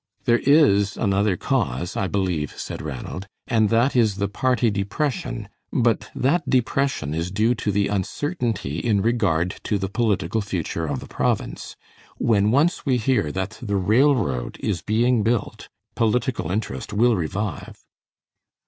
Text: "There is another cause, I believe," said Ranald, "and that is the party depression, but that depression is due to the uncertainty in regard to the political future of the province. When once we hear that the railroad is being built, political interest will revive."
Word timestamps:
"There 0.25 0.39
is 0.39 0.97
another 0.97 1.37
cause, 1.37 1.95
I 1.95 2.07
believe," 2.07 2.57
said 2.57 2.81
Ranald, 2.81 3.27
"and 3.45 3.69
that 3.69 3.95
is 3.95 4.15
the 4.15 4.27
party 4.27 4.71
depression, 4.71 5.47
but 5.71 6.09
that 6.15 6.49
depression 6.49 7.13
is 7.13 7.29
due 7.29 7.53
to 7.53 7.71
the 7.71 7.87
uncertainty 7.87 8.79
in 8.79 9.03
regard 9.03 9.59
to 9.65 9.77
the 9.77 9.89
political 9.89 10.41
future 10.41 10.87
of 10.87 11.01
the 11.01 11.07
province. 11.07 11.75
When 12.17 12.49
once 12.49 12.83
we 12.83 12.97
hear 12.97 13.31
that 13.33 13.59
the 13.61 13.75
railroad 13.77 14.57
is 14.59 14.81
being 14.81 15.21
built, 15.21 15.69
political 15.93 16.49
interest 16.49 16.91
will 16.91 17.15
revive." 17.15 17.75